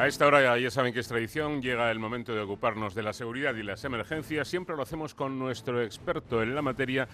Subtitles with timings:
[0.00, 3.12] A esta hora ya saben que es tradición, llega el momento de ocuparnos de la
[3.12, 4.48] seguridad y las emergencias.
[4.48, 7.06] Siempre lo hacemos con nuestro experto en la materia,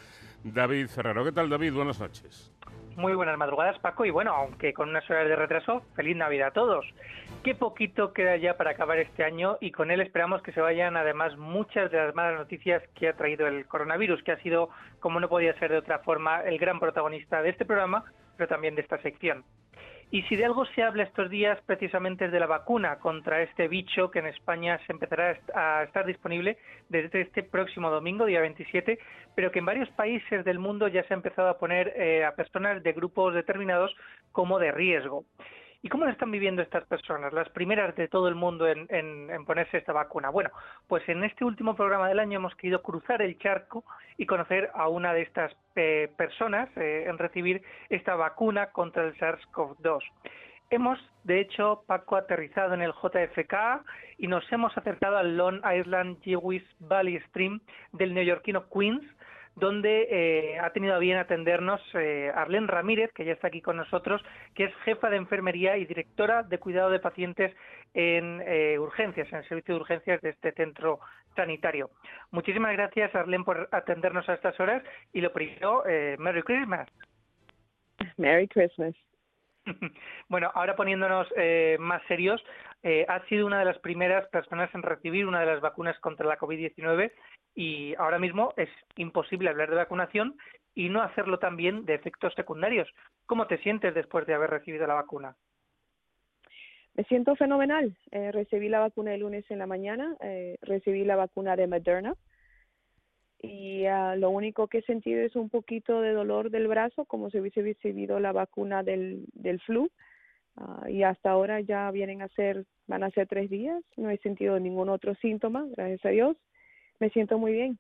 [0.45, 1.25] David Ferrero.
[1.25, 1.73] ¿Qué tal, David?
[1.73, 2.53] Buenas noches.
[2.95, 4.05] Muy buenas madrugadas, Paco.
[4.05, 6.87] Y bueno, aunque con unas horas de retraso, feliz Navidad a todos.
[7.43, 10.97] Qué poquito queda ya para acabar este año y con él esperamos que se vayan
[10.97, 15.19] además muchas de las malas noticias que ha traído el coronavirus, que ha sido, como
[15.19, 18.05] no podía ser de otra forma, el gran protagonista de este programa,
[18.37, 19.45] pero también de esta sección.
[20.11, 23.67] Y si de algo se habla estos días precisamente es de la vacuna contra este
[23.67, 29.01] bicho que en España se empezará a estar disponible desde este próximo domingo, día 27,
[29.35, 32.37] pero que en varios países del mundo ya se ha empezado a poner eh, a
[32.37, 33.95] personas de grupos determinados
[34.31, 35.25] como de riesgo.
[35.83, 38.87] ¿Y cómo lo están viviendo estas personas, las primeras de todo el mundo en,
[39.47, 40.31] ponerse esta vacuna?
[40.31, 40.51] Bueno,
[40.89, 43.85] pues en este último programa del año hemos querido cruzar el charco
[44.17, 49.15] y conocer a una de estas eh, personas eh, en recibir esta vacuna contra el
[49.19, 50.03] SARS-CoV-2.
[50.69, 53.85] Hemos, de hecho, Paco, aterrizado en el JFK
[54.19, 57.61] y nos hemos acercado al Long Island Jewish Valley Stream
[57.93, 59.05] del neoyorquino Queens,
[59.57, 62.31] donde eh, ha tenido a bien atendernos eh,
[62.67, 64.23] Ramírez, que ya está aquí con nosotros,
[64.55, 67.57] que es jefa de enfermería y directora de cuidado de pacientes
[67.95, 71.01] en eh, urgencias, en el servicio de urgencias de este centro
[71.35, 71.91] sanitario.
[72.31, 75.83] Muchísimas gracias, Arlene, por atendernos a estas horas y lo primero,
[76.19, 76.89] Merry Christmas.
[78.19, 78.95] Merry Christmas.
[80.29, 81.29] Bueno, ahora poniéndonos
[81.79, 82.43] más serios,
[83.09, 86.39] ha sido una de las primeras personas en recibir una de las vacunas contra la
[86.39, 87.13] COVID-19
[87.55, 90.37] y ahora mismo es imposible hablar de vacunación
[90.75, 92.89] y no hacerlo también de efectos secundarios.
[93.25, 95.35] ¿Cómo te sientes después de haber recibido la vacuna?
[96.95, 97.97] Me siento fenomenal.
[98.11, 102.15] Eh, recibí la vacuna el lunes en la mañana, eh, recibí la vacuna de Moderna
[103.41, 107.31] y uh, lo único que he sentido es un poquito de dolor del brazo, como
[107.31, 109.91] si hubiese recibido la vacuna del, del flu.
[110.57, 113.83] Uh, y hasta ahora ya vienen a ser, van a ser tres días.
[113.97, 116.37] No he sentido ningún otro síntoma, gracias a Dios
[116.99, 117.79] me siento muy bien.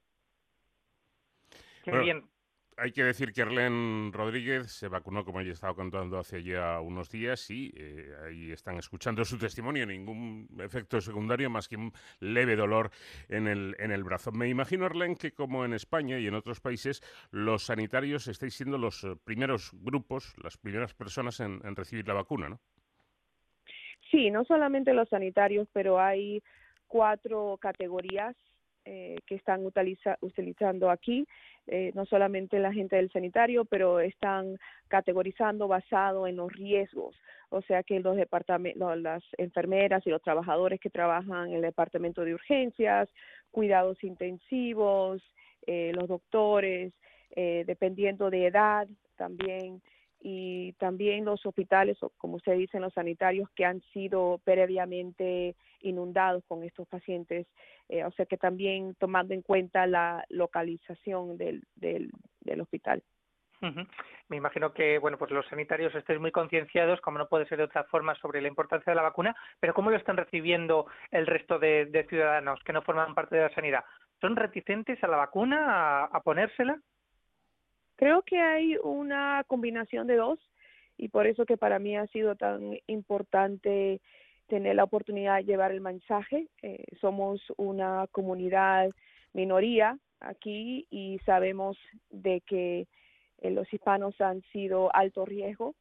[1.85, 2.25] Qué bien.
[2.79, 7.11] Hay que decir que Arlene Rodríguez se vacunó, como ya estaba contando hace ya unos
[7.11, 12.55] días, y eh, ahí están escuchando su testimonio, ningún efecto secundario más que un leve
[12.55, 12.91] dolor
[13.31, 14.31] en el, en el brazo.
[14.31, 18.77] Me imagino, Arlene, que como en España y en otros países, los sanitarios estáis siendo
[18.77, 22.61] los eh, primeros grupos, las primeras personas en recibir la vacuna, ¿no?
[24.11, 26.43] Sí, no solamente los sanitarios, pero hay
[26.87, 28.37] cuatro categorías
[28.89, 31.27] eh, que están utilizando aquí,
[31.67, 37.17] eh, no solamente la gente del sanitario, pero están categorizando basado en los riesgos.
[37.49, 42.25] O sea que los departamentos, las enfermeras y los trabajadores que trabajan en el departamento
[42.25, 43.09] de urgencias,
[43.51, 45.21] cuidados intensivos,
[45.67, 46.93] eh, los doctores,
[47.35, 48.87] dependiendo de edad
[49.17, 49.83] también
[50.29, 56.43] y también los hospitales, o como se dice, los sanitarios que han sido previamente inundados
[56.49, 57.47] con estos pacientes,
[57.89, 62.11] eh, o sea que también tomando en cuenta la localización del, del,
[62.61, 63.05] hospital.
[64.29, 67.65] Me imagino que bueno, pues los sanitarios estén muy concienciados, como no puede ser de
[67.65, 71.61] otra forma, sobre la importancia de la vacuna, pero ¿cómo lo están recibiendo el resto
[71.61, 73.85] de, ciudadanos que no forman parte de la sanidad?
[74.21, 76.81] ¿Son reticentes a la vacuna, a ponérsela?
[77.97, 80.39] Creo que hay una combinación de dos
[80.99, 84.01] y por eso que para mí ha sido tan importante
[84.49, 86.49] tener la oportunidad de llevar el mensaje.
[86.63, 88.91] Eh, somos una comunidad
[89.33, 91.77] minoría aquí y sabemos
[92.11, 92.87] de que
[93.43, 95.75] eh, los hispanos han sido alto riesgo,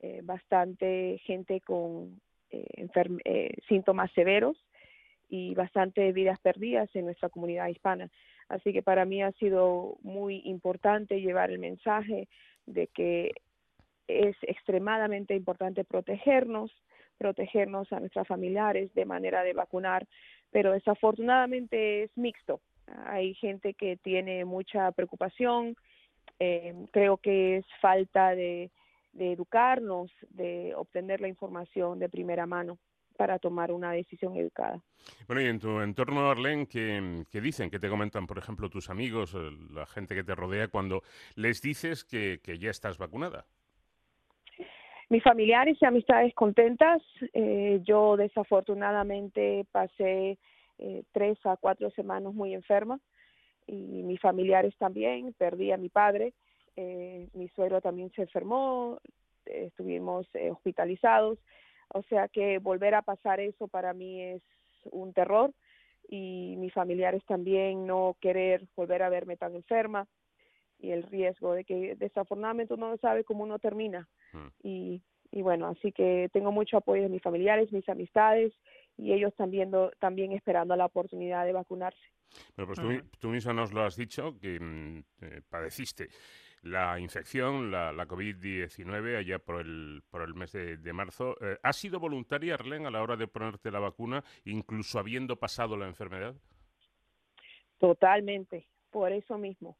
[0.00, 2.20] eh, bastante gente con
[3.66, 4.58] síntomas severos
[5.30, 8.10] y bastante vidas perdidas en nuestra comunidad hispana.
[8.52, 12.28] Así que para mí ha sido muy importante llevar el mensaje
[12.66, 13.32] de que
[14.06, 16.70] es extremadamente importante protegernos,
[17.16, 20.06] protegernos a nuestros familiares de manera de vacunar,
[20.50, 22.60] pero desafortunadamente es mixto.
[23.06, 25.74] Hay gente que tiene mucha preocupación,
[26.38, 28.70] eh, creo que es falta de
[29.18, 32.76] educarnos, de obtener la información de primera mano
[33.12, 34.82] para tomar una decisión educada.
[35.26, 37.70] Bueno, y en tu entorno, Arlene, ¿qué, dicen?
[37.70, 39.36] ¿Qué te comentan, por ejemplo, tus amigos,
[39.72, 41.02] la gente que te rodea, cuando
[41.34, 43.46] les dices que, ya estás vacunada?
[45.08, 47.02] Mis familiares y amistades contentas.
[47.34, 50.38] Eh, yo desafortunadamente pasé
[50.78, 52.98] eh, tres a cuatro semanas muy enferma
[53.66, 55.34] y mis familiares también.
[55.34, 56.32] Perdí a mi padre,
[56.76, 58.98] eh, mi suegro también se enfermó,
[59.44, 61.38] estuvimos hospitalizados
[61.94, 64.42] o sea que volver a pasar eso para mí es
[64.90, 65.52] un terror
[66.08, 70.06] y mis familiares también no querer volver a verme tan enferma
[70.78, 74.48] y el riesgo de que desafortunadamente uno no sabe cómo uno termina mm.
[74.62, 75.02] y
[75.32, 78.52] y bueno, así que tengo mucho apoyo de mis familiares, mis amistades
[78.98, 81.98] y ellos también, también esperando la oportunidad de vacunarse.
[82.54, 86.08] Bueno, pues tú, tú misma nos lo has dicho, que mm, eh, padeciste
[86.62, 91.36] la infección, la, la COVID-19, allá por el, por el mes de, marzo.
[91.40, 95.76] Eh, ¿Ha sido voluntaria, Arlene, a la hora de ponerte la vacuna, incluso habiendo pasado
[95.76, 96.34] la enfermedad?
[97.78, 99.76] Totalmente, por eso mismo.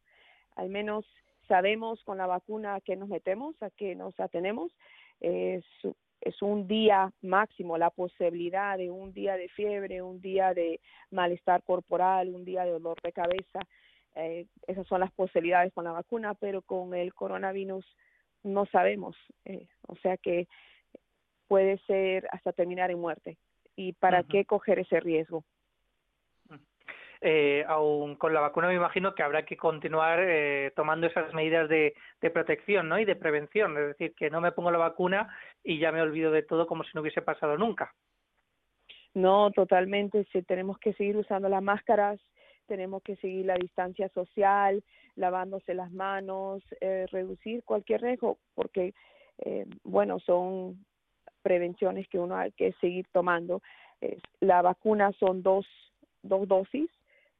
[0.56, 1.06] Al menos
[1.46, 4.72] sabemos con la vacuna a qué nos metemos, a qué nos atenemos.
[5.20, 5.64] Es,
[6.20, 10.80] es un día máximo, la posibilidad de un día de fiebre, un día de
[11.12, 13.60] malestar corporal, un día de dolor de cabeza
[14.14, 17.84] eh, esas son las posibilidades con la vacuna, pero con el coronavirus
[18.42, 19.16] no sabemos.
[19.44, 20.48] Eh, o sea que
[21.48, 23.38] puede ser hasta terminar en muerte.
[23.76, 25.44] ¿Y para qué coger ese riesgo?
[27.24, 31.68] Eh, aún con la vacuna me imagino que habrá que continuar eh, tomando esas medidas
[31.68, 32.98] de, de, protección ¿no?
[32.98, 35.32] y de prevención, es decir, que no me pongo la vacuna
[35.62, 37.94] y ya me olvido de todo como si no hubiese pasado nunca.
[39.14, 42.20] No, totalmente, sí, tenemos que seguir usando las máscaras,
[42.66, 44.82] tenemos que seguir la distancia social,
[45.16, 48.94] lavándose las manos, eh, reducir cualquier riesgo, porque,
[49.38, 50.84] eh, bueno, son
[51.42, 53.62] prevenciones que uno hay que seguir tomando.
[54.40, 55.64] la vacuna son dos,
[56.22, 56.90] dos dosis,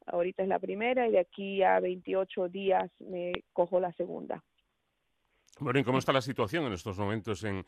[0.07, 4.43] ahorita es la primera y de aquí a 28 días me cojo la segunda.
[5.59, 7.65] Bueno, ¿y cómo está la situación en estos momentos en,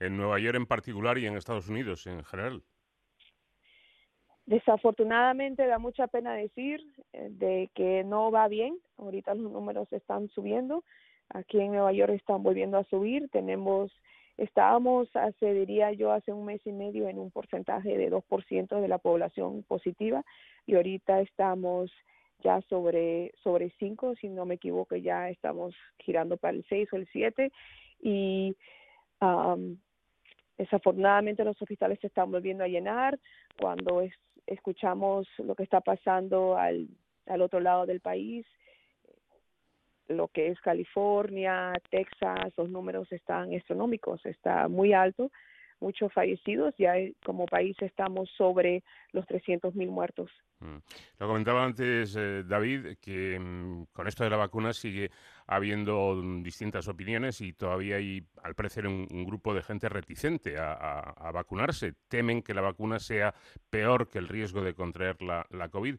[0.00, 2.62] en Nueva York en particular y en Estados Unidos en general?
[4.46, 6.80] Desafortunadamente da mucha pena decir
[7.12, 8.78] eh, de que no va bien.
[8.96, 10.84] Ahorita los números están subiendo.
[11.30, 13.28] Aquí en Nueva York están volviendo a subir.
[13.30, 13.92] Tenemos,
[14.36, 18.88] estábamos hace, diría yo, hace un mes y medio en un porcentaje de 2% de
[18.88, 20.24] la población positiva
[20.64, 21.90] y ahorita estamos
[22.44, 26.96] ya sobre, sobre 5, si no me equivoco, ya estamos girando para el 6 o
[26.96, 27.50] el 7
[28.00, 28.54] y
[30.58, 33.18] desafortunadamente los hospitales se están volviendo a llenar
[33.58, 34.12] cuando es,
[34.46, 36.88] escuchamos lo que está pasando al,
[37.26, 38.46] al otro lado del país,
[40.08, 45.30] lo que es California, Texas, los números están astronómicos, está muy alto,
[45.80, 46.94] muchos fallecidos, ya
[47.24, 48.82] como país estamos sobre
[49.12, 50.30] los 300 mil muertos.
[50.60, 50.76] Mm.
[51.18, 55.10] Lo comentaba antes eh, David, que mm, con esto de la vacuna sigue
[55.46, 61.30] habiendo mm, distintas opiniones y todavía hay, al parecer, un, grupo de gente reticente a,
[61.32, 61.94] vacunarse.
[62.08, 63.34] Temen que la vacuna sea
[63.70, 65.96] peor que el riesgo de contraer la, la COVID.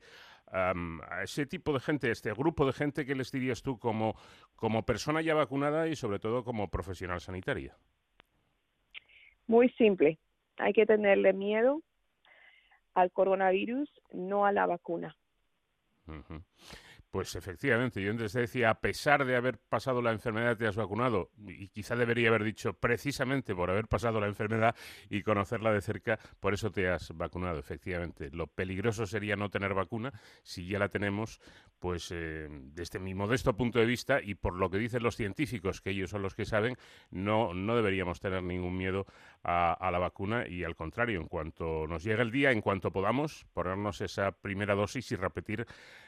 [0.51, 4.15] a ese tipo de gente, este grupo de gente, ¿qué les dirías tú como,
[4.55, 7.75] como persona ya vacunada y sobre todo como profesional sanitaria?
[9.47, 10.19] Muy simple.
[10.57, 11.81] Hay que tenerle miedo
[12.93, 15.15] al coronavirus, no a la vacuna.
[17.09, 21.31] Pues efectivamente, yo antes decía, a pesar de haber pasado la enfermedad, te has vacunado,
[21.47, 24.75] y quizá debería haber dicho precisamente por haber pasado la enfermedad
[25.09, 28.29] y conocerla de cerca, por eso te has vacunado, efectivamente.
[28.31, 30.11] Lo peligroso sería no tener vacuna,
[30.43, 31.39] si ya la tenemos,
[31.79, 35.79] pues eh, desde mi modesto punto de vista y por lo que dicen los científicos,
[35.79, 36.75] que ellos son los que saben,
[37.09, 39.05] no, no deberíamos tener ningún miedo
[39.47, 43.45] a, la vacuna y al contrario, en cuanto nos llegue el día, en cuanto podamos,
[43.53, 45.65] ponernos esa primera dosis y repetir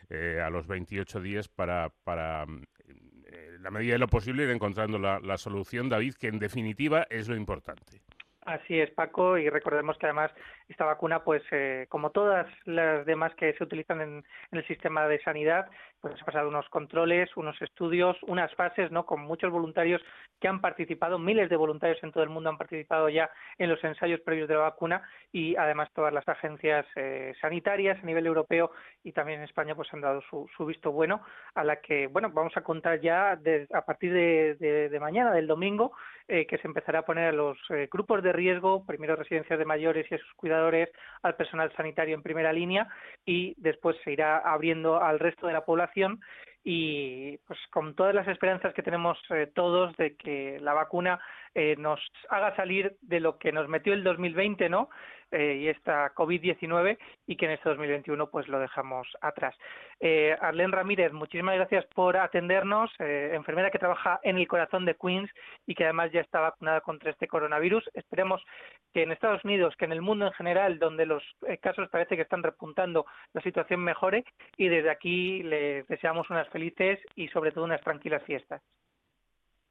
[0.10, 5.00] eh, a los 28 días para, para eh, la medida de lo posible ir encontrando
[5.00, 8.02] la, la solución, David, que en definitiva es lo importante.
[8.50, 10.32] Así es, Paco, y recordemos que además
[10.70, 15.22] esta vacuna, pues eh, como todas las demás que se utilizan en, el sistema de
[15.22, 15.70] sanidad,
[16.02, 19.06] pues ha pasado unos controles, unos estudios, unas fases, ¿no?
[19.06, 20.02] Con muchos voluntarios
[20.40, 23.84] que han participado, miles de voluntarios en todo el mundo han participado ya en los
[23.84, 25.02] ensayos previos de la vacuna
[25.32, 28.72] y además todas las agencias eh, sanitarias a nivel europeo
[29.04, 31.22] y también en España pues han dado su, visto bueno
[31.56, 33.38] a la que, bueno, vamos a contar ya
[33.74, 35.94] a partir de, mañana, del domingo,
[36.30, 37.58] eh, que se empezará a poner a los
[37.92, 40.90] grupos de riesgo, primero residencias de mayores y a sus cuidadores,
[41.24, 42.88] al personal sanitario en primera línea
[43.26, 46.22] y después se irá abriendo al resto de la población
[46.64, 51.20] y pues con todas las esperanzas que tenemos eh, todos de que la vacuna
[51.56, 54.90] eh, nos haga salir de lo que nos metió el 2020, ¿no?
[55.32, 59.56] Eh, y esta COVID-19 y que en este 2021 pues lo dejamos atrás.
[60.00, 64.96] Eh, Arlene Ramírez, muchísimas gracias por atendernos, eh, enfermera que trabaja en el corazón de
[64.96, 65.30] Queens
[65.68, 67.88] y que además ya está vacunada contra este coronavirus.
[67.94, 68.44] Esperemos
[68.92, 71.24] que en Estados Unidos, que en el mundo en general, donde los
[71.62, 74.24] casos parece que están repuntando, la situación mejore
[74.58, 78.64] y desde aquí les deseamos unas felices y sobre todo unas tranquilas fiestas.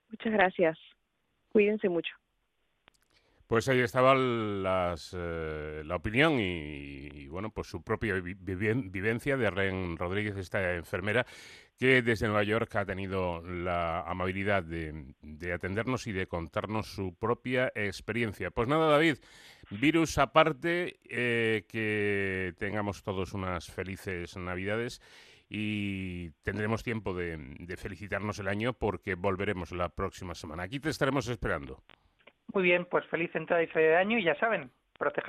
[0.08, 0.78] Muchas gracias.
[1.50, 2.14] Cuídense mucho.
[3.48, 9.96] Pues ahí estaba las, eh, la opinión y, bueno, pues su propia vivencia de Arlen
[9.96, 11.24] Rodríguez, esta enfermera
[11.78, 15.14] que desde Nueva York ha tenido la amabilidad de,
[15.50, 18.50] atendernos y de contarnos su propia experiencia.
[18.50, 19.16] Pues nada, David,
[19.70, 25.00] virus aparte, eh, que tengamos todos unas felices Navidades
[25.48, 30.64] y tendremos tiempo de felicitarnos el año porque volveremos la próxima semana.
[30.64, 31.82] Aquí te estaremos esperando.
[32.52, 35.26] Muy bien, pues feliz entrada y feliz año y ya saben, protejan